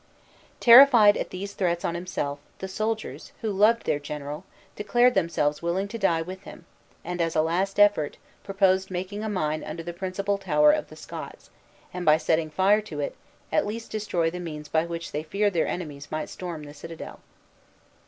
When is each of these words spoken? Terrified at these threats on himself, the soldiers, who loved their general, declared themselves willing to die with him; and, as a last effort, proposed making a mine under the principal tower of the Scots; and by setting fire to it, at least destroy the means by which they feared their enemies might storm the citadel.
Terrified 0.59 1.15
at 1.15 1.29
these 1.29 1.53
threats 1.53 1.85
on 1.85 1.93
himself, 1.93 2.39
the 2.57 2.67
soldiers, 2.67 3.33
who 3.41 3.51
loved 3.51 3.85
their 3.85 3.99
general, 3.99 4.45
declared 4.75 5.13
themselves 5.13 5.61
willing 5.61 5.87
to 5.89 5.97
die 5.99 6.23
with 6.23 6.41
him; 6.41 6.65
and, 7.05 7.21
as 7.21 7.35
a 7.35 7.41
last 7.43 7.79
effort, 7.79 8.17
proposed 8.43 8.89
making 8.89 9.23
a 9.23 9.29
mine 9.29 9.63
under 9.63 9.83
the 9.83 9.93
principal 9.93 10.39
tower 10.39 10.71
of 10.71 10.87
the 10.87 10.95
Scots; 10.95 11.51
and 11.93 12.03
by 12.03 12.17
setting 12.17 12.49
fire 12.49 12.81
to 12.81 12.99
it, 12.99 13.15
at 13.51 13.67
least 13.67 13.91
destroy 13.91 14.31
the 14.31 14.39
means 14.39 14.67
by 14.69 14.87
which 14.87 15.11
they 15.11 15.21
feared 15.21 15.53
their 15.53 15.67
enemies 15.67 16.09
might 16.11 16.29
storm 16.29 16.63
the 16.63 16.73
citadel. 16.73 17.19